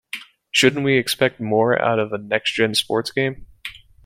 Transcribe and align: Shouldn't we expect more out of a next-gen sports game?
Shouldn't 0.49 0.83
we 0.83 0.97
expect 0.97 1.39
more 1.39 1.79
out 1.79 1.99
of 1.99 2.11
a 2.11 2.17
next-gen 2.17 2.73
sports 2.73 3.11
game? 3.11 3.45